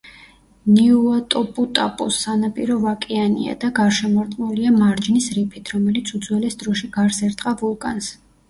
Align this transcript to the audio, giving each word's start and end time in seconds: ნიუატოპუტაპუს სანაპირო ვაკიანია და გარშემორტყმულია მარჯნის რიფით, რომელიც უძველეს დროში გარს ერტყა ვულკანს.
ნიუატოპუტაპუს 0.75 2.17
სანაპირო 2.23 2.77
ვაკიანია 2.87 3.55
და 3.65 3.71
გარშემორტყმულია 3.81 4.73
მარჯნის 4.81 5.31
რიფით, 5.39 5.73
რომელიც 5.77 6.15
უძველეს 6.21 6.59
დროში 6.65 6.91
გარს 6.97 7.25
ერტყა 7.29 7.59
ვულკანს. 7.63 8.11